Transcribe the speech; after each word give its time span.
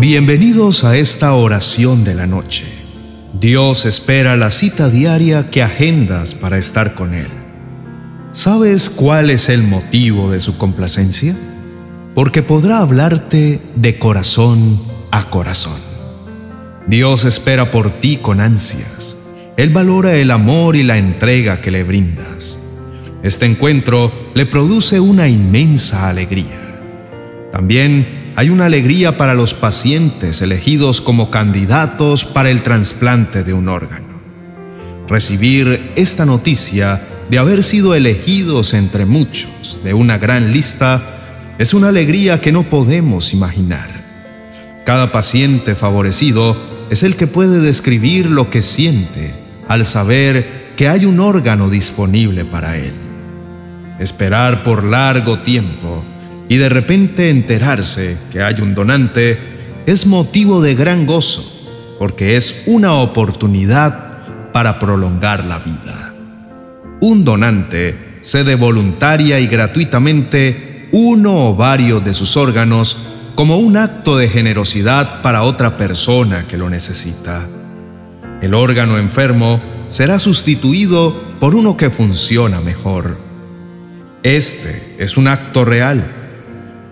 Bienvenidos 0.00 0.82
a 0.82 0.96
esta 0.96 1.34
oración 1.34 2.04
de 2.04 2.14
la 2.14 2.26
noche. 2.26 2.64
Dios 3.38 3.84
espera 3.84 4.34
la 4.34 4.48
cita 4.48 4.88
diaria 4.88 5.50
que 5.50 5.62
agendas 5.62 6.34
para 6.34 6.56
estar 6.56 6.94
con 6.94 7.12
Él. 7.12 7.28
¿Sabes 8.32 8.88
cuál 8.88 9.28
es 9.28 9.50
el 9.50 9.62
motivo 9.62 10.30
de 10.30 10.40
su 10.40 10.56
complacencia? 10.56 11.36
Porque 12.14 12.42
podrá 12.42 12.78
hablarte 12.78 13.60
de 13.76 13.98
corazón 13.98 14.80
a 15.10 15.28
corazón. 15.28 15.78
Dios 16.86 17.26
espera 17.26 17.70
por 17.70 17.90
ti 17.90 18.16
con 18.16 18.40
ansias. 18.40 19.18
Él 19.58 19.68
valora 19.68 20.14
el 20.14 20.30
amor 20.30 20.76
y 20.76 20.82
la 20.82 20.96
entrega 20.96 21.60
que 21.60 21.70
le 21.70 21.84
brindas. 21.84 22.58
Este 23.22 23.44
encuentro 23.44 24.10
le 24.32 24.46
produce 24.46 24.98
una 24.98 25.28
inmensa 25.28 26.08
alegría. 26.08 26.58
También 27.52 28.19
hay 28.40 28.48
una 28.48 28.64
alegría 28.64 29.18
para 29.18 29.34
los 29.34 29.52
pacientes 29.52 30.40
elegidos 30.40 31.02
como 31.02 31.30
candidatos 31.30 32.24
para 32.24 32.48
el 32.48 32.62
trasplante 32.62 33.44
de 33.44 33.52
un 33.52 33.68
órgano. 33.68 34.18
Recibir 35.06 35.92
esta 35.94 36.24
noticia 36.24 37.02
de 37.28 37.36
haber 37.36 37.62
sido 37.62 37.94
elegidos 37.94 38.72
entre 38.72 39.04
muchos 39.04 39.80
de 39.84 39.92
una 39.92 40.16
gran 40.16 40.54
lista 40.54 41.02
es 41.58 41.74
una 41.74 41.88
alegría 41.88 42.40
que 42.40 42.50
no 42.50 42.62
podemos 42.62 43.34
imaginar. 43.34 43.90
Cada 44.86 45.12
paciente 45.12 45.74
favorecido 45.74 46.56
es 46.88 47.02
el 47.02 47.16
que 47.16 47.26
puede 47.26 47.60
describir 47.60 48.30
lo 48.30 48.48
que 48.48 48.62
siente 48.62 49.34
al 49.68 49.84
saber 49.84 50.70
que 50.78 50.88
hay 50.88 51.04
un 51.04 51.20
órgano 51.20 51.68
disponible 51.68 52.46
para 52.46 52.78
él. 52.78 52.94
Esperar 53.98 54.62
por 54.62 54.82
largo 54.82 55.40
tiempo 55.40 56.02
y 56.50 56.56
de 56.56 56.68
repente 56.68 57.30
enterarse 57.30 58.18
que 58.32 58.42
hay 58.42 58.60
un 58.60 58.74
donante 58.74 59.38
es 59.86 60.04
motivo 60.04 60.60
de 60.60 60.74
gran 60.74 61.06
gozo, 61.06 61.44
porque 61.96 62.34
es 62.34 62.64
una 62.66 62.94
oportunidad 62.94 64.50
para 64.52 64.80
prolongar 64.80 65.44
la 65.44 65.60
vida. 65.60 66.12
Un 67.00 67.24
donante 67.24 68.18
cede 68.20 68.56
voluntaria 68.56 69.38
y 69.38 69.46
gratuitamente 69.46 70.88
uno 70.90 71.50
o 71.50 71.54
varios 71.54 72.04
de 72.04 72.12
sus 72.12 72.36
órganos 72.36 72.96
como 73.36 73.58
un 73.58 73.76
acto 73.76 74.18
de 74.18 74.28
generosidad 74.28 75.22
para 75.22 75.44
otra 75.44 75.76
persona 75.76 76.46
que 76.48 76.58
lo 76.58 76.68
necesita. 76.68 77.46
El 78.42 78.54
órgano 78.54 78.98
enfermo 78.98 79.62
será 79.86 80.18
sustituido 80.18 81.14
por 81.38 81.54
uno 81.54 81.76
que 81.76 81.90
funciona 81.90 82.60
mejor. 82.60 83.18
Este 84.24 84.96
es 84.98 85.16
un 85.16 85.28
acto 85.28 85.64
real 85.64 86.16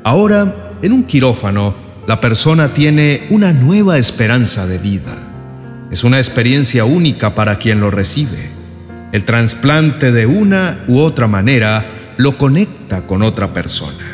Ahora, 0.09 0.79
en 0.81 0.93
un 0.93 1.03
quirófano, 1.03 1.77
la 2.07 2.19
persona 2.19 2.73
tiene 2.73 3.27
una 3.29 3.53
nueva 3.53 3.99
esperanza 3.99 4.67
de 4.67 4.79
vida. 4.79 5.15
Es 5.91 6.03
una 6.03 6.17
experiencia 6.17 6.87
única 6.87 7.35
para 7.35 7.59
quien 7.59 7.81
lo 7.81 7.91
recibe. 7.91 8.49
El 9.13 9.25
trasplante 9.25 10.11
de 10.11 10.25
una 10.25 10.83
u 10.89 11.01
otra 11.01 11.27
manera 11.27 12.15
lo 12.17 12.39
conecta 12.39 13.07
con 13.07 13.23
otra 13.23 13.53
persona. 13.53 14.07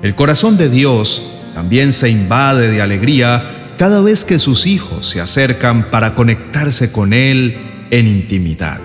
El 0.00 0.14
corazón 0.14 0.56
de 0.56 0.70
Dios 0.70 1.30
también 1.52 1.92
se 1.92 2.08
invade 2.08 2.68
de 2.68 2.80
alegría 2.80 3.74
cada 3.76 4.00
vez 4.00 4.24
que 4.24 4.38
sus 4.38 4.66
hijos 4.66 5.04
se 5.04 5.20
acercan 5.20 5.90
para 5.90 6.14
conectarse 6.14 6.90
con 6.90 7.12
Él 7.12 7.58
en 7.90 8.06
intimidad. 8.06 8.80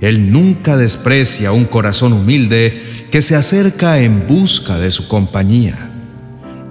Él 0.00 0.30
nunca 0.30 0.76
desprecia 0.76 1.52
un 1.52 1.64
corazón 1.64 2.12
humilde 2.12 3.06
que 3.10 3.22
se 3.22 3.34
acerca 3.34 3.98
en 4.00 4.26
busca 4.26 4.78
de 4.78 4.90
su 4.90 5.08
compañía. 5.08 5.90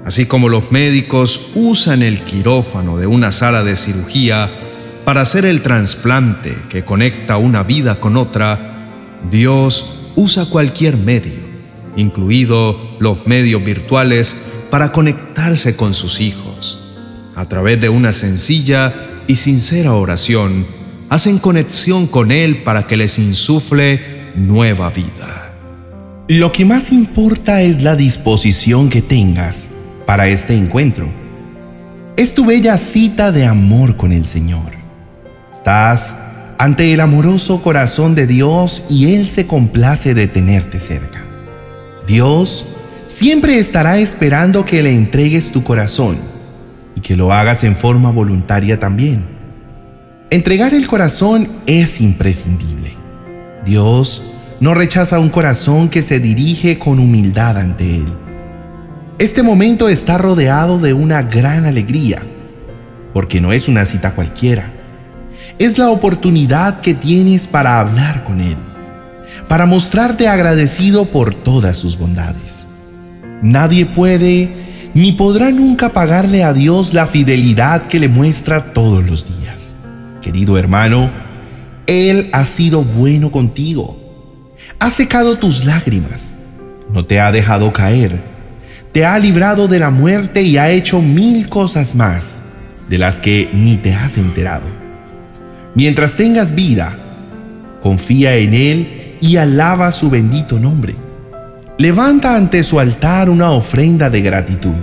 Así 0.06 0.28
como 0.28 0.50
los 0.50 0.72
médicos 0.72 1.50
usan 1.56 2.04
el 2.04 2.22
quirófano 2.22 2.98
de 2.98 3.08
una 3.08 3.32
sala 3.32 3.64
de 3.64 3.76
cirugía 3.76 4.52
para 5.04 5.22
hacer 5.22 5.46
el 5.46 5.62
trasplante 5.62 6.56
que 6.70 6.86
conecta 6.86 7.38
una 7.38 7.64
vida 7.64 8.00
con 8.00 8.16
otra, 8.16 8.92
Dios 9.32 10.12
usa 10.16 10.46
cualquier 10.46 10.98
medio, 10.98 11.40
incluido 11.96 12.98
los 13.00 13.26
medios 13.26 13.64
virtuales, 13.64 14.52
para 14.70 14.92
conectarse 14.92 15.76
con 15.76 15.94
sus 15.94 16.22
hijos. 16.22 16.80
A 17.36 17.48
través 17.48 17.82
de 17.82 17.90
una 17.90 18.14
sencilla 18.14 18.94
y 19.28 19.36
sincera 19.36 19.94
oración, 19.94 20.66
hacen 21.10 21.38
conexión 21.38 22.08
con 22.08 22.32
Él 22.32 22.64
para 22.64 22.88
que 22.88 22.98
les 22.98 23.20
insufle 23.20 24.32
nueva 24.36 24.90
vida. 24.90 25.54
Lo 26.28 26.52
que 26.52 26.66
más 26.66 26.92
importa 26.92 27.62
es 27.62 27.84
la 27.84 27.96
disposición 27.96 28.90
que 28.90 29.02
tengas 29.02 29.70
para 30.06 30.28
este 30.28 30.56
encuentro. 30.56 31.08
Es 32.18 32.34
tu 32.34 32.46
bella 32.46 32.78
cita 32.78 33.32
de 33.32 33.46
amor 33.46 33.96
con 33.96 34.12
el 34.12 34.26
Señor. 34.26 34.72
Estás 35.52 36.16
ante 36.58 36.94
el 36.94 37.00
amoroso 37.00 37.62
corazón 37.62 38.16
de 38.16 38.26
Dios 38.26 38.86
y 38.90 39.14
Él 39.14 39.28
se 39.28 39.46
complace 39.46 40.14
de 40.14 40.28
tenerte 40.28 40.80
cerca. 40.80 41.24
Dios 42.08 42.66
siempre 43.08 43.60
estará 43.60 44.00
esperando 44.00 44.66
que 44.66 44.82
le 44.82 44.96
entregues 44.96 45.52
tu 45.52 45.64
corazón 45.64 46.18
y 46.96 47.02
que 47.02 47.16
lo 47.16 47.34
hagas 47.34 47.64
en 47.64 47.76
forma 47.76 48.10
voluntaria 48.12 48.80
también. 48.80 49.35
Entregar 50.32 50.74
el 50.74 50.88
corazón 50.88 51.48
es 51.68 52.02
imprescindible. 52.02 52.94
Dios 53.64 54.24
no 54.60 54.74
rechaza 54.74 55.20
un 55.20 55.30
corazón 55.30 55.88
que 55.88 56.02
se 56.02 56.20
dirige 56.20 56.80
con 56.80 56.98
humildad 56.98 57.58
ante 57.60 57.98
Él. 57.98 58.08
Este 59.20 59.44
momento 59.44 59.88
está 59.88 60.18
rodeado 60.18 60.80
de 60.80 60.94
una 60.94 61.22
gran 61.22 61.66
alegría, 61.66 62.24
porque 63.14 63.40
no 63.40 63.54
es 63.54 63.68
una 63.68 63.86
cita 63.86 64.16
cualquiera. 64.16 64.72
Es 65.60 65.78
la 65.78 65.92
oportunidad 65.92 66.82
que 66.82 66.96
tienes 66.96 67.46
para 67.46 67.80
hablar 67.80 68.24
con 68.24 68.42
Él, 68.42 68.58
para 69.48 69.68
mostrarte 69.68 70.28
agradecido 70.28 71.06
por 71.06 71.36
todas 71.36 71.78
sus 71.78 72.00
bondades. 72.00 72.68
Nadie 73.44 73.86
puede 73.86 74.50
ni 74.96 75.12
podrá 75.12 75.52
nunca 75.52 75.90
pagarle 75.90 76.44
a 76.44 76.52
Dios 76.52 76.96
la 76.96 77.06
fidelidad 77.06 77.84
que 77.84 78.00
le 78.00 78.08
muestra 78.08 78.74
todos 78.74 79.06
los 79.06 79.26
días. 79.28 79.45
Querido 80.26 80.58
hermano, 80.58 81.10
Él 81.88 82.30
ha 82.34 82.44
sido 82.44 82.84
bueno 82.84 83.32
contigo 83.32 84.06
ha 84.80 84.90
secado 84.90 85.38
tus 85.38 85.66
lágrimas, 85.66 86.36
no 86.92 87.06
te 87.06 87.20
ha 87.20 87.32
dejado 87.32 87.72
caer, 87.72 88.20
te 88.92 89.06
ha 89.06 89.18
librado 89.20 89.68
de 89.68 89.80
la 89.80 89.90
muerte 89.90 90.42
y 90.42 90.58
ha 90.58 90.70
hecho 90.70 91.02
mil 91.02 91.50
cosas 91.50 91.96
más 91.96 92.44
de 92.90 92.98
las 92.98 93.20
que 93.20 93.50
ni 93.54 93.78
te 93.78 93.94
has 93.94 94.18
enterado. 94.18 94.66
Mientras 95.76 96.16
tengas 96.16 96.56
vida, 96.56 96.96
confía 97.82 98.36
en 98.36 98.54
Él 98.54 99.18
y 99.22 99.38
alaba 99.38 99.92
su 99.92 100.10
bendito 100.10 100.60
nombre. 100.60 100.96
Levanta 101.78 102.38
ante 102.38 102.64
su 102.64 102.80
altar 102.80 103.30
una 103.30 103.52
ofrenda 103.52 104.10
de 104.10 104.22
gratitud. 104.22 104.76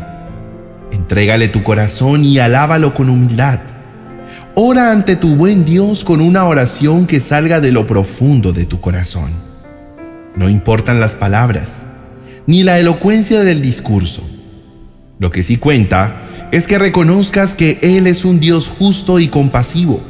Entrégale 0.90 1.48
tu 1.48 1.62
corazón 1.62 2.24
y 2.24 2.38
alábalo 2.38 2.92
con 2.92 3.08
humildad. 3.08 3.60
Ora 4.54 4.92
ante 4.92 5.16
tu 5.16 5.34
buen 5.34 5.64
Dios 5.64 6.04
con 6.04 6.20
una 6.20 6.44
oración 6.44 7.06
que 7.06 7.20
salga 7.20 7.58
de 7.58 7.72
lo 7.72 7.86
profundo 7.86 8.52
de 8.52 8.66
tu 8.66 8.82
corazón. 8.82 9.30
No 10.36 10.50
importan 10.50 11.00
las 11.00 11.14
palabras, 11.14 11.86
ni 12.46 12.62
la 12.62 12.78
elocuencia 12.78 13.44
del 13.44 13.62
discurso. 13.62 14.22
Lo 15.18 15.30
que 15.30 15.42
sí 15.42 15.56
cuenta 15.56 16.24
es 16.52 16.66
que 16.66 16.78
reconozcas 16.78 17.54
que 17.54 17.78
Él 17.80 18.06
es 18.06 18.26
un 18.26 18.40
Dios 18.40 18.68
justo 18.68 19.20
y 19.20 19.28
compasivo, 19.28 20.02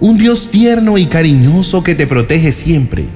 un 0.00 0.18
Dios 0.18 0.50
tierno 0.50 0.98
y 0.98 1.06
cariñoso 1.06 1.82
que 1.82 1.94
te 1.94 2.06
protege 2.06 2.52
siempre, 2.52 3.06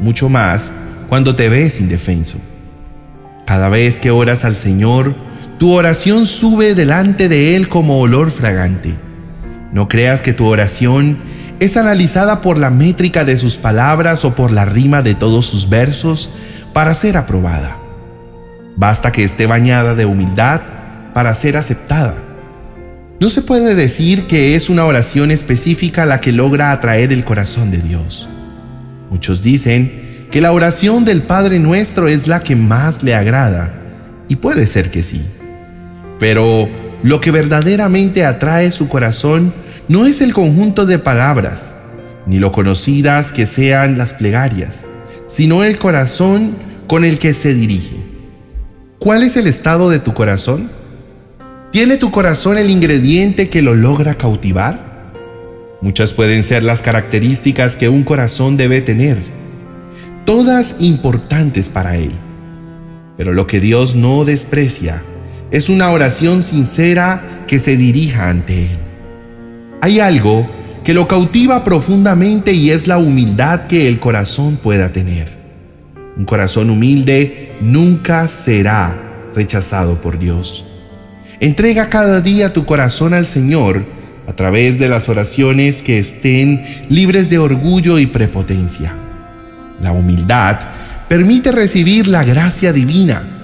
mucho 0.00 0.28
más 0.28 0.72
cuando 1.08 1.36
te 1.36 1.48
ves 1.48 1.78
indefenso. 1.78 2.38
Cada 3.46 3.68
vez 3.68 4.00
que 4.00 4.10
oras 4.10 4.44
al 4.44 4.56
Señor, 4.56 5.14
tu 5.60 5.70
oración 5.70 6.26
sube 6.26 6.74
delante 6.74 7.28
de 7.28 7.54
Él 7.54 7.68
como 7.68 8.00
olor 8.00 8.32
fragante. 8.32 8.94
No 9.72 9.88
creas 9.88 10.22
que 10.22 10.32
tu 10.32 10.46
oración 10.46 11.16
es 11.58 11.76
analizada 11.76 12.42
por 12.42 12.58
la 12.58 12.70
métrica 12.70 13.24
de 13.24 13.38
sus 13.38 13.56
palabras 13.56 14.24
o 14.24 14.34
por 14.34 14.52
la 14.52 14.64
rima 14.64 15.02
de 15.02 15.14
todos 15.14 15.46
sus 15.46 15.68
versos 15.68 16.30
para 16.72 16.94
ser 16.94 17.16
aprobada. 17.16 17.78
Basta 18.76 19.12
que 19.12 19.24
esté 19.24 19.46
bañada 19.46 19.94
de 19.94 20.04
humildad 20.04 20.60
para 21.14 21.34
ser 21.34 21.56
aceptada. 21.56 22.14
No 23.20 23.30
se 23.30 23.42
puede 23.42 23.74
decir 23.74 24.26
que 24.26 24.56
es 24.56 24.68
una 24.68 24.84
oración 24.84 25.30
específica 25.30 26.06
la 26.06 26.20
que 26.20 26.32
logra 26.32 26.72
atraer 26.72 27.12
el 27.12 27.24
corazón 27.24 27.70
de 27.70 27.78
Dios. 27.78 28.28
Muchos 29.10 29.42
dicen 29.42 30.26
que 30.30 30.40
la 30.40 30.52
oración 30.52 31.04
del 31.04 31.22
Padre 31.22 31.58
Nuestro 31.60 32.08
es 32.08 32.26
la 32.26 32.40
que 32.40 32.56
más 32.56 33.02
le 33.02 33.14
agrada, 33.14 33.72
y 34.28 34.36
puede 34.36 34.66
ser 34.66 34.90
que 34.90 35.02
sí. 35.02 35.22
Pero 36.18 36.68
lo 37.02 37.20
que 37.20 37.30
verdaderamente 37.30 38.24
atrae 38.24 38.70
su 38.70 38.88
corazón 38.88 39.52
no 39.88 40.06
es 40.06 40.20
el 40.20 40.32
conjunto 40.32 40.86
de 40.86 40.98
palabras, 40.98 41.74
ni 42.26 42.38
lo 42.38 42.52
conocidas 42.52 43.32
que 43.32 43.46
sean 43.46 43.98
las 43.98 44.12
plegarias, 44.12 44.86
sino 45.26 45.64
el 45.64 45.78
corazón 45.78 46.54
con 46.86 47.04
el 47.04 47.18
que 47.18 47.34
se 47.34 47.54
dirige. 47.54 47.96
¿Cuál 49.00 49.24
es 49.24 49.36
el 49.36 49.48
estado 49.48 49.90
de 49.90 49.98
tu 49.98 50.14
corazón? 50.14 50.70
¿Tiene 51.72 51.96
tu 51.96 52.12
corazón 52.12 52.56
el 52.56 52.70
ingrediente 52.70 53.48
que 53.48 53.62
lo 53.62 53.74
logra 53.74 54.14
cautivar? 54.14 54.92
Muchas 55.80 56.12
pueden 56.12 56.44
ser 56.44 56.62
las 56.62 56.82
características 56.82 57.74
que 57.74 57.88
un 57.88 58.04
corazón 58.04 58.56
debe 58.56 58.80
tener, 58.80 59.18
todas 60.24 60.76
importantes 60.78 61.68
para 61.68 61.96
él. 61.96 62.12
Pero 63.16 63.32
lo 63.32 63.48
que 63.48 63.58
Dios 63.58 63.96
no 63.96 64.24
desprecia 64.24 65.02
es 65.52 65.68
una 65.68 65.90
oración 65.90 66.42
sincera 66.42 67.44
que 67.46 67.58
se 67.58 67.76
dirija 67.76 68.30
ante 68.30 68.72
Él. 68.72 68.78
Hay 69.82 70.00
algo 70.00 70.48
que 70.82 70.94
lo 70.94 71.06
cautiva 71.06 71.62
profundamente 71.62 72.52
y 72.52 72.70
es 72.70 72.86
la 72.86 72.98
humildad 72.98 73.66
que 73.66 73.86
el 73.86 74.00
corazón 74.00 74.56
pueda 74.56 74.92
tener. 74.92 75.28
Un 76.16 76.24
corazón 76.24 76.70
humilde 76.70 77.52
nunca 77.60 78.26
será 78.28 78.96
rechazado 79.34 80.00
por 80.00 80.18
Dios. 80.18 80.64
Entrega 81.38 81.88
cada 81.88 82.20
día 82.20 82.52
tu 82.52 82.64
corazón 82.64 83.14
al 83.14 83.26
Señor 83.26 83.82
a 84.26 84.32
través 84.34 84.78
de 84.78 84.88
las 84.88 85.08
oraciones 85.08 85.82
que 85.82 85.98
estén 85.98 86.64
libres 86.88 87.28
de 87.28 87.38
orgullo 87.38 87.98
y 87.98 88.06
prepotencia. 88.06 88.94
La 89.80 89.92
humildad 89.92 90.60
permite 91.08 91.52
recibir 91.52 92.06
la 92.06 92.24
gracia 92.24 92.72
divina. 92.72 93.41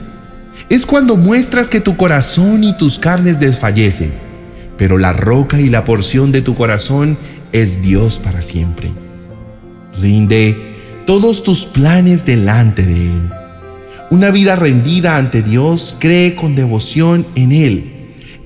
Es 0.71 0.85
cuando 0.85 1.17
muestras 1.17 1.69
que 1.69 1.81
tu 1.81 1.97
corazón 1.97 2.65
y 2.65 2.77
tus 2.77 2.99
carnes 2.99 3.41
desfallecen, 3.41 4.13
pero 4.77 4.99
la 4.99 5.13
roca 5.13 5.61
y 5.61 5.69
la 5.69 5.85
porción 5.85 6.33
de 6.33 6.43
tu 6.43 6.55
corazón 6.55 7.17
es 7.53 7.81
Dios 7.83 8.19
para 8.19 8.43
siempre. 8.43 8.91
Rinde 10.01 10.57
todos 11.07 11.43
tus 11.43 11.65
planes 11.65 12.25
delante 12.25 12.83
de 12.85 12.95
Él 12.95 13.33
una 14.11 14.31
vida 14.31 14.57
rendida 14.57 15.19
ante 15.19 15.43
Dios 15.43 15.95
cree 15.99 16.35
con 16.35 16.55
devoción 16.55 17.27
en 17.35 17.53
Él 17.53 17.93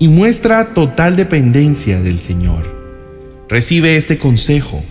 y 0.00 0.08
muestra 0.08 0.74
total 0.74 1.14
dependencia 1.14 2.02
del 2.02 2.18
Señor. 2.18 2.64
Recibe 3.48 3.96
este 3.96 4.18
consejo. 4.18 4.82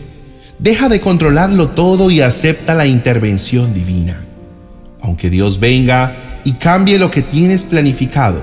Deja 0.60 0.88
de 0.88 1.02
controlarlo 1.02 1.72
todo 1.72 2.10
y 2.10 2.22
acepta 2.22 2.74
la 2.74 2.86
intervención 2.86 3.74
divina. 3.74 4.24
Aunque 5.02 5.30
Dios 5.30 5.60
venga 5.60 6.31
y 6.44 6.54
cambie 6.54 6.98
lo 6.98 7.12
que 7.12 7.22
tienes 7.22 7.64
planificado. 7.64 8.42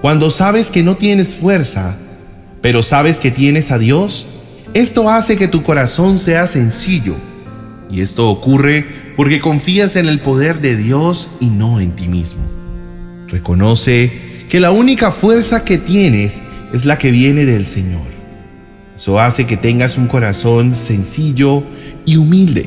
Cuando 0.00 0.30
sabes 0.30 0.70
que 0.70 0.82
no 0.82 0.96
tienes 0.96 1.34
fuerza, 1.34 1.96
pero 2.60 2.82
sabes 2.82 3.18
que 3.18 3.30
tienes 3.30 3.70
a 3.70 3.78
Dios, 3.78 4.26
esto 4.74 5.08
hace 5.08 5.36
que 5.36 5.48
tu 5.48 5.62
corazón 5.62 6.18
sea 6.18 6.46
sencillo. 6.46 7.14
Y 7.90 8.00
esto 8.00 8.28
ocurre 8.28 8.84
porque 9.16 9.40
confías 9.40 9.96
en 9.96 10.06
el 10.06 10.20
poder 10.20 10.60
de 10.60 10.76
Dios 10.76 11.30
y 11.40 11.46
no 11.46 11.80
en 11.80 11.92
ti 11.92 12.08
mismo. 12.08 12.42
Reconoce 13.28 14.12
que 14.48 14.60
la 14.60 14.70
única 14.70 15.12
fuerza 15.12 15.64
que 15.64 15.78
tienes 15.78 16.42
es 16.72 16.84
la 16.84 16.98
que 16.98 17.10
viene 17.10 17.44
del 17.44 17.64
Señor. 17.64 18.06
Eso 18.94 19.20
hace 19.20 19.46
que 19.46 19.56
tengas 19.56 19.98
un 19.98 20.06
corazón 20.06 20.74
sencillo 20.74 21.62
y 22.04 22.16
humilde. 22.16 22.66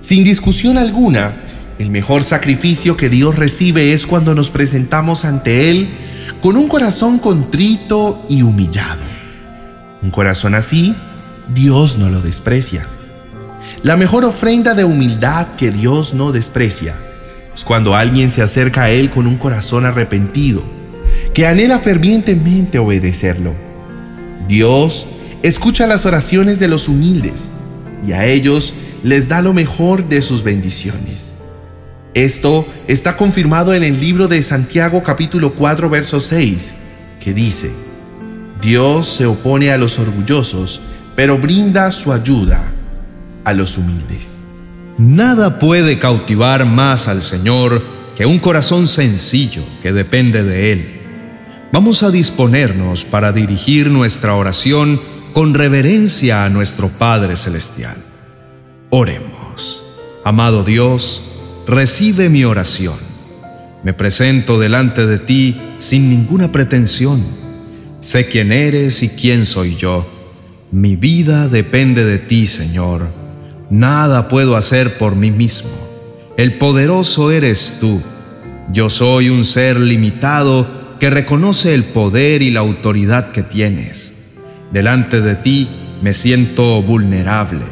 Sin 0.00 0.24
discusión 0.24 0.78
alguna, 0.78 1.43
el 1.78 1.90
mejor 1.90 2.22
sacrificio 2.22 2.96
que 2.96 3.08
Dios 3.08 3.36
recibe 3.36 3.92
es 3.92 4.06
cuando 4.06 4.34
nos 4.34 4.50
presentamos 4.50 5.24
ante 5.24 5.70
Él 5.70 5.88
con 6.40 6.56
un 6.56 6.68
corazón 6.68 7.18
contrito 7.18 8.24
y 8.28 8.42
humillado. 8.42 9.02
Un 10.02 10.10
corazón 10.10 10.54
así, 10.54 10.94
Dios 11.52 11.98
no 11.98 12.10
lo 12.10 12.20
desprecia. 12.20 12.86
La 13.82 13.96
mejor 13.96 14.24
ofrenda 14.24 14.74
de 14.74 14.84
humildad 14.84 15.48
que 15.56 15.70
Dios 15.70 16.14
no 16.14 16.32
desprecia 16.32 16.94
es 17.54 17.64
cuando 17.64 17.94
alguien 17.94 18.30
se 18.30 18.42
acerca 18.42 18.84
a 18.84 18.90
Él 18.90 19.10
con 19.10 19.26
un 19.26 19.36
corazón 19.36 19.84
arrepentido, 19.84 20.62
que 21.32 21.46
anhela 21.46 21.78
fervientemente 21.78 22.78
obedecerlo. 22.78 23.52
Dios 24.48 25.06
escucha 25.42 25.86
las 25.86 26.06
oraciones 26.06 26.58
de 26.58 26.68
los 26.68 26.88
humildes 26.88 27.50
y 28.06 28.12
a 28.12 28.26
ellos 28.26 28.74
les 29.02 29.28
da 29.28 29.42
lo 29.42 29.52
mejor 29.52 30.08
de 30.08 30.22
sus 30.22 30.42
bendiciones. 30.42 31.34
Esto 32.14 32.64
está 32.86 33.16
confirmado 33.16 33.74
en 33.74 33.82
el 33.82 33.98
libro 33.98 34.28
de 34.28 34.40
Santiago 34.44 35.02
capítulo 35.02 35.54
4 35.54 35.90
verso 35.90 36.20
6, 36.20 36.74
que 37.18 37.34
dice, 37.34 37.72
Dios 38.62 39.08
se 39.08 39.26
opone 39.26 39.72
a 39.72 39.78
los 39.78 39.98
orgullosos, 39.98 40.80
pero 41.16 41.38
brinda 41.38 41.90
su 41.90 42.12
ayuda 42.12 42.72
a 43.42 43.52
los 43.52 43.76
humildes. 43.78 44.44
Nada 44.96 45.58
puede 45.58 45.98
cautivar 45.98 46.64
más 46.64 47.08
al 47.08 47.20
Señor 47.20 47.82
que 48.14 48.26
un 48.26 48.38
corazón 48.38 48.86
sencillo 48.86 49.64
que 49.82 49.92
depende 49.92 50.44
de 50.44 50.70
Él. 50.70 51.00
Vamos 51.72 52.04
a 52.04 52.12
disponernos 52.12 53.04
para 53.04 53.32
dirigir 53.32 53.90
nuestra 53.90 54.36
oración 54.36 55.00
con 55.32 55.52
reverencia 55.52 56.44
a 56.44 56.48
nuestro 56.48 56.90
Padre 56.90 57.34
Celestial. 57.34 57.96
Oremos. 58.90 59.82
Amado 60.24 60.62
Dios, 60.62 61.33
recibe 61.66 62.28
mi 62.28 62.44
oración. 62.44 62.94
Me 63.82 63.92
presento 63.92 64.58
delante 64.58 65.06
de 65.06 65.18
ti 65.18 65.60
sin 65.76 66.08
ninguna 66.08 66.52
pretensión. 66.52 67.22
Sé 68.00 68.26
quién 68.26 68.52
eres 68.52 69.02
y 69.02 69.10
quién 69.10 69.46
soy 69.46 69.76
yo. 69.76 70.06
Mi 70.70 70.96
vida 70.96 71.48
depende 71.48 72.04
de 72.04 72.18
ti, 72.18 72.46
Señor 72.46 73.24
Nada 73.70 74.28
puedo 74.28 74.56
hacer 74.56 74.98
por 74.98 75.16
mí 75.16 75.30
mismo. 75.30 75.70
El 76.36 76.58
poderoso 76.58 77.30
eres 77.30 77.78
tú. 77.80 78.00
Yo 78.72 78.88
soy 78.88 79.30
un 79.30 79.44
ser 79.44 79.80
limitado 79.80 80.96
que 81.00 81.10
reconoce 81.10 81.74
el 81.74 81.84
poder 81.84 82.42
y 82.42 82.50
la 82.50 82.60
autoridad 82.60 83.32
que 83.32 83.42
tienes. 83.42 84.36
Delante 84.70 85.20
de 85.20 85.34
ti 85.36 85.68
me 86.02 86.12
siento 86.12 86.82
vulnerable, 86.82 87.62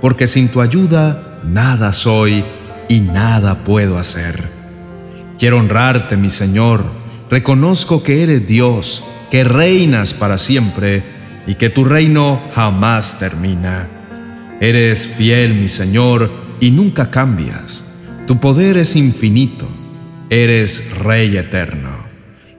porque 0.00 0.26
sin 0.26 0.48
tu 0.48 0.60
ayuda 0.60 1.40
nada 1.44 1.92
soy 1.92 2.42
y 2.88 3.00
nada 3.00 3.64
puedo 3.64 3.98
hacer. 3.98 4.42
Quiero 5.38 5.58
honrarte, 5.58 6.16
mi 6.16 6.28
Señor. 6.28 6.84
Reconozco 7.30 8.02
que 8.02 8.22
eres 8.22 8.46
Dios, 8.46 9.04
que 9.30 9.44
reinas 9.44 10.14
para 10.14 10.38
siempre 10.38 11.02
y 11.46 11.54
que 11.54 11.70
tu 11.70 11.84
reino 11.84 12.40
jamás 12.54 13.18
termina. 13.18 13.88
Eres 14.60 15.08
fiel, 15.08 15.54
mi 15.54 15.68
Señor, 15.68 16.30
y 16.60 16.70
nunca 16.70 17.10
cambias. 17.10 17.84
Tu 18.26 18.38
poder 18.38 18.76
es 18.76 18.96
infinito. 18.96 19.68
Eres 20.30 20.98
Rey 20.98 21.36
eterno. 21.36 22.04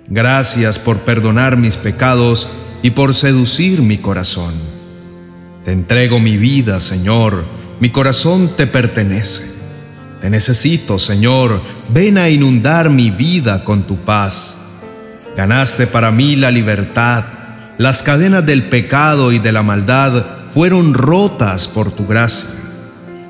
Gracias 0.08 0.78
por 0.78 1.00
perdonar 1.00 1.58
mis 1.58 1.78
pecados 1.78 2.48
y 2.84 2.92
por 2.92 3.16
seducir 3.16 3.82
mi 3.82 3.98
corazón. 3.98 4.54
Te 5.64 5.72
entrego 5.72 6.20
mi 6.20 6.38
vida, 6.38 6.80
Señor. 6.80 7.44
Mi 7.80 7.90
corazón 7.90 8.52
te 8.56 8.68
pertenece. 8.68 9.55
Te 10.26 10.32
necesito, 10.32 10.98
Señor. 10.98 11.62
Ven 11.90 12.18
a 12.18 12.30
inundar 12.30 12.90
mi 12.90 13.12
vida 13.12 13.64
con 13.64 13.84
tu 13.84 13.98
paz. 13.98 14.58
Ganaste 15.38 15.86
para 15.86 16.10
mí 16.10 16.36
la 16.36 16.50
libertad. 16.50 17.26
Las 17.78 18.02
cadenas 18.02 18.44
del 18.44 18.64
pecado 18.64 19.32
y 19.32 19.38
de 19.38 19.52
la 19.52 19.62
maldad 19.62 20.26
fueron 20.50 20.96
rotas 20.96 21.68
por 21.68 21.92
tu 21.92 22.08
gracia. 22.08 22.50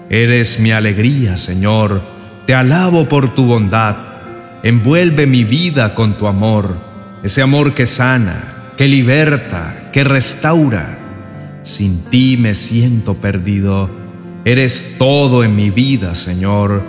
Eres 0.09 0.57
mi 0.61 0.71
alegría, 0.71 1.35
Señor, 1.35 2.01
te 2.45 2.55
alabo 2.55 3.09
por 3.09 3.27
tu 3.27 3.45
bondad. 3.45 3.97
Envuelve 4.63 5.27
mi 5.27 5.43
vida 5.43 5.95
con 5.95 6.17
tu 6.17 6.27
amor, 6.27 6.77
ese 7.23 7.41
amor 7.41 7.73
que 7.73 7.87
sana, 7.87 8.71
que 8.77 8.87
liberta, 8.87 9.89
que 9.91 10.05
restaura. 10.05 10.97
Sin 11.61 12.05
ti 12.05 12.37
me 12.37 12.55
siento 12.55 13.15
perdido. 13.15 14.04
Eres 14.45 14.95
todo 14.97 15.43
en 15.43 15.55
mi 15.55 15.71
vida, 15.71 16.15
Señor. 16.15 16.81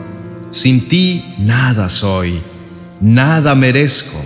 Sin 0.50 0.88
ti 0.88 1.34
nada 1.38 1.88
soy, 1.88 2.38
nada 3.00 3.54
merezco. 3.54 4.22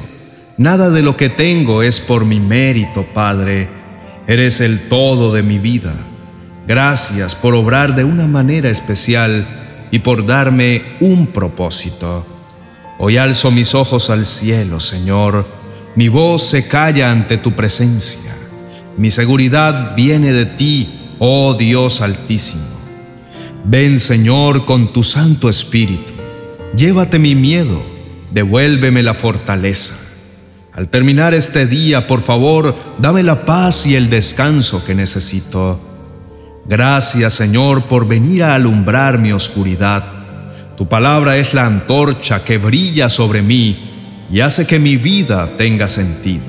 Nada 0.58 0.90
de 0.90 1.00
lo 1.00 1.16
que 1.16 1.30
tengo 1.30 1.82
es 1.82 2.00
por 2.00 2.26
mi 2.26 2.38
mérito, 2.38 3.06
Padre 3.14 3.80
Eres 4.30 4.60
el 4.60 4.88
todo 4.88 5.32
de 5.32 5.42
mi 5.42 5.58
vida. 5.58 5.92
Gracias 6.64 7.34
por 7.34 7.56
obrar 7.56 7.96
de 7.96 8.04
una 8.04 8.28
manera 8.28 8.70
especial 8.70 9.44
y 9.90 9.98
por 9.98 10.24
darme 10.24 10.84
un 11.00 11.26
propósito. 11.26 12.24
Hoy 13.00 13.16
alzo 13.16 13.50
mis 13.50 13.74
ojos 13.74 14.08
al 14.08 14.26
cielo, 14.26 14.78
Señor. 14.78 15.46
Mi 15.96 16.06
voz 16.06 16.44
se 16.44 16.68
calla 16.68 17.10
ante 17.10 17.38
tu 17.38 17.56
presencia. 17.56 18.32
Mi 18.96 19.10
seguridad 19.10 19.96
viene 19.96 20.32
de 20.32 20.46
ti, 20.46 21.16
oh 21.18 21.54
Dios 21.54 22.00
altísimo. 22.00 22.79
Ven, 23.64 24.00
Señor, 24.00 24.64
con 24.64 24.92
tu 24.92 25.02
Santo 25.02 25.48
Espíritu. 25.48 26.12
Llévate 26.76 27.18
mi 27.18 27.34
miedo, 27.34 27.82
devuélveme 28.30 29.02
la 29.02 29.14
fortaleza. 29.14 29.94
Al 30.72 30.88
terminar 30.88 31.34
este 31.34 31.66
día, 31.66 32.06
por 32.06 32.22
favor, 32.22 32.74
dame 32.98 33.22
la 33.22 33.44
paz 33.44 33.86
y 33.86 33.96
el 33.96 34.08
descanso 34.08 34.84
que 34.84 34.94
necesito. 34.94 35.80
Gracias, 36.66 37.34
Señor, 37.34 37.82
por 37.84 38.06
venir 38.06 38.44
a 38.44 38.54
alumbrar 38.54 39.18
mi 39.18 39.32
oscuridad. 39.32 40.04
Tu 40.76 40.88
palabra 40.88 41.36
es 41.36 41.52
la 41.52 41.66
antorcha 41.66 42.44
que 42.44 42.56
brilla 42.56 43.08
sobre 43.08 43.42
mí 43.42 44.26
y 44.30 44.40
hace 44.40 44.66
que 44.66 44.78
mi 44.78 44.96
vida 44.96 45.56
tenga 45.56 45.88
sentido. 45.88 46.44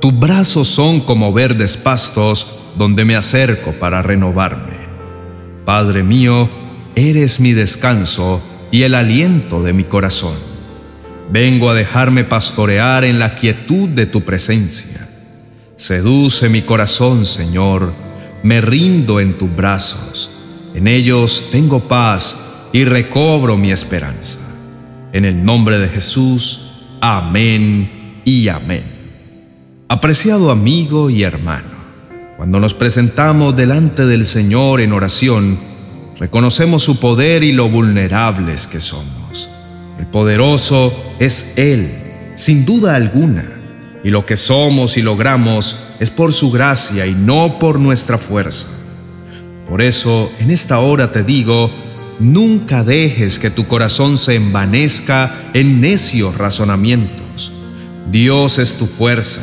Tus 0.00 0.18
brazos 0.18 0.68
son 0.68 1.00
como 1.00 1.32
verdes 1.32 1.76
pastos 1.76 2.58
donde 2.76 3.04
me 3.04 3.14
acerco 3.14 3.72
para 3.72 4.02
renovarme. 4.02 4.91
Padre 5.64 6.02
mío, 6.02 6.48
eres 6.96 7.40
mi 7.40 7.52
descanso 7.52 8.42
y 8.70 8.82
el 8.82 8.94
aliento 8.94 9.62
de 9.62 9.72
mi 9.72 9.84
corazón. 9.84 10.34
Vengo 11.30 11.70
a 11.70 11.74
dejarme 11.74 12.24
pastorear 12.24 13.04
en 13.04 13.18
la 13.18 13.36
quietud 13.36 13.88
de 13.88 14.06
tu 14.06 14.22
presencia. 14.22 15.08
Seduce 15.76 16.48
mi 16.48 16.62
corazón, 16.62 17.24
Señor, 17.24 17.92
me 18.42 18.60
rindo 18.60 19.20
en 19.20 19.38
tus 19.38 19.54
brazos. 19.54 20.30
En 20.74 20.88
ellos 20.88 21.48
tengo 21.52 21.80
paz 21.80 22.68
y 22.72 22.84
recobro 22.84 23.56
mi 23.56 23.70
esperanza. 23.70 24.38
En 25.12 25.24
el 25.24 25.44
nombre 25.44 25.78
de 25.78 25.88
Jesús, 25.88 26.96
amén 27.00 28.20
y 28.24 28.48
amén. 28.48 28.84
Apreciado 29.88 30.50
amigo 30.50 31.10
y 31.10 31.22
hermano, 31.22 31.71
cuando 32.36 32.60
nos 32.60 32.74
presentamos 32.74 33.56
delante 33.56 34.06
del 34.06 34.24
Señor 34.24 34.80
en 34.80 34.92
oración, 34.92 35.58
reconocemos 36.18 36.82
su 36.82 36.98
poder 36.98 37.42
y 37.42 37.52
lo 37.52 37.68
vulnerables 37.68 38.66
que 38.66 38.80
somos. 38.80 39.48
El 39.98 40.06
poderoso 40.06 40.92
es 41.18 41.56
Él, 41.56 41.90
sin 42.34 42.64
duda 42.64 42.96
alguna, 42.96 43.44
y 44.02 44.10
lo 44.10 44.26
que 44.26 44.36
somos 44.36 44.96
y 44.96 45.02
logramos 45.02 45.76
es 46.00 46.10
por 46.10 46.32
su 46.32 46.50
gracia 46.50 47.06
y 47.06 47.14
no 47.14 47.58
por 47.58 47.78
nuestra 47.78 48.18
fuerza. 48.18 48.68
Por 49.68 49.80
eso, 49.80 50.30
en 50.40 50.50
esta 50.50 50.80
hora 50.80 51.12
te 51.12 51.22
digo, 51.22 51.70
Nunca 52.22 52.84
dejes 52.84 53.40
que 53.40 53.50
tu 53.50 53.66
corazón 53.66 54.16
se 54.16 54.36
envanezca 54.36 55.34
en 55.54 55.80
necios 55.80 56.36
razonamientos. 56.36 57.50
Dios 58.12 58.58
es 58.58 58.74
tu 58.74 58.86
fuerza, 58.86 59.40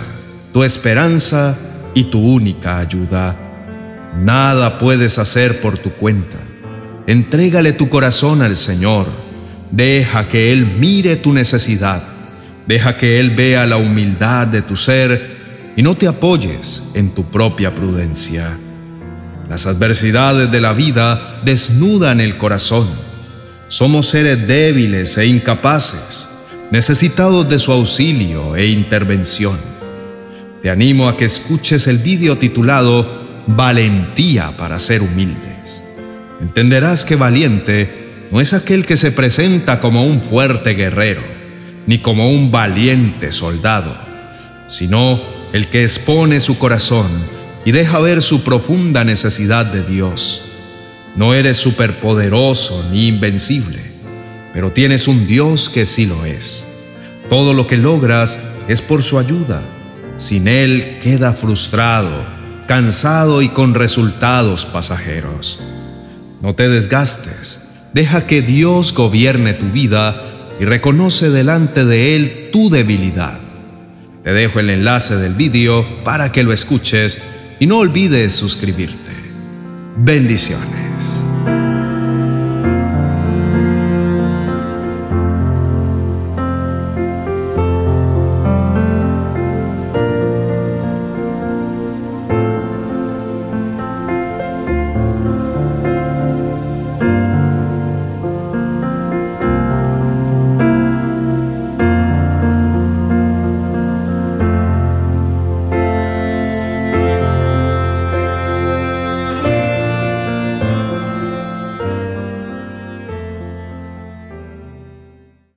tu 0.54 0.64
esperanza 0.64 1.58
y 1.94 2.06
tu 2.06 2.20
única 2.20 2.78
ayuda. 2.78 3.36
Nada 4.18 4.78
puedes 4.78 5.18
hacer 5.20 5.62
por 5.62 5.78
tu 5.78 5.92
cuenta. 5.92 6.38
Entrégale 7.08 7.74
tu 7.74 7.90
corazón 7.90 8.42
al 8.42 8.56
Señor. 8.56 9.08
Deja 9.72 10.28
que 10.28 10.52
Él 10.52 10.66
mire 10.66 11.16
tu 11.16 11.34
necesidad. 11.34 12.04
Deja 12.68 12.98
que 12.98 13.20
Él 13.20 13.32
vea 13.32 13.66
la 13.66 13.78
humildad 13.78 14.48
de 14.48 14.62
tu 14.62 14.76
ser 14.76 15.38
y 15.76 15.82
no 15.82 15.96
te 15.96 16.08
apoyes 16.08 16.92
en 16.94 17.12
tu 17.16 17.24
propia 17.24 17.74
prudencia. 17.74 18.50
Las 19.50 19.66
adversidades 19.66 20.52
de 20.52 20.62
la 20.62 20.74
vida 20.74 21.42
desnudan 21.44 22.22
el 22.22 22.38
corazón. 22.38 22.88
Somos 23.68 24.10
seres 24.10 24.48
débiles 24.48 25.18
e 25.18 25.26
incapaces, 25.26 26.30
necesitados 26.70 27.50
de 27.50 27.58
su 27.58 27.72
auxilio 27.72 28.56
e 28.56 28.68
intervención. 28.68 29.79
Te 30.62 30.70
animo 30.70 31.08
a 31.08 31.16
que 31.16 31.24
escuches 31.24 31.88
el 31.88 32.00
vídeo 32.00 32.38
titulado 32.38 33.08
Valentía 33.48 34.58
para 34.58 34.78
ser 34.78 35.02
humildes. 35.02 35.84
Entenderás 36.42 37.06
que 37.06 37.16
valiente 37.16 38.28
no 38.30 38.42
es 38.42 38.54
aquel 38.54 38.86
que 38.86 38.98
se 38.98 39.12
presenta 39.12 39.80
como 39.80 40.06
un 40.06 40.22
fuerte 40.22 40.74
guerrero, 40.74 41.24
ni 41.88 42.00
como 42.00 42.30
un 42.30 42.52
valiente 42.52 43.32
soldado, 43.32 43.98
sino 44.68 45.22
el 45.54 45.68
que 45.70 45.84
expone 45.84 46.42
su 46.42 46.60
corazón 46.60 47.08
y 47.64 47.72
deja 47.72 48.00
ver 48.00 48.22
su 48.22 48.44
profunda 48.44 49.06
necesidad 49.06 49.66
de 49.66 49.84
Dios. 49.84 50.44
No 51.16 51.34
eres 51.34 51.56
superpoderoso 51.56 52.86
ni 52.92 53.08
invencible, 53.08 53.80
pero 54.54 54.74
tienes 54.74 55.08
un 55.08 55.26
Dios 55.26 55.70
que 55.70 55.86
sí 55.86 56.06
lo 56.06 56.26
es. 56.26 56.68
Todo 57.30 57.54
lo 57.54 57.66
que 57.66 57.78
logras 57.78 58.46
es 58.68 58.82
por 58.82 59.04
su 59.04 59.18
ayuda. 59.18 59.62
Sin 60.20 60.50
Él 60.50 61.00
queda 61.02 61.32
frustrado, 61.32 62.26
cansado 62.68 63.42
y 63.42 63.48
con 63.48 63.74
resultados 63.74 64.66
pasajeros. 64.66 65.62
No 66.42 66.56
te 66.56 66.68
desgastes, 66.68 67.90
deja 67.94 68.28
que 68.28 68.42
Dios 68.42 68.94
gobierne 68.94 69.54
tu 69.54 69.68
vida 69.72 70.58
y 70.60 70.66
reconoce 70.66 71.30
delante 71.30 71.86
de 71.86 72.18
Él 72.18 72.50
tu 72.52 72.70
debilidad. 72.70 73.40
Te 74.22 74.34
dejo 74.34 74.60
el 74.60 74.70
enlace 74.70 75.16
del 75.16 75.36
vídeo 75.36 76.04
para 76.04 76.34
que 76.34 76.44
lo 76.44 76.52
escuches 76.52 77.24
y 77.58 77.66
no 77.66 77.78
olvides 77.78 78.34
suscribirte. 78.34 79.14
Bendiciones. 79.96 80.79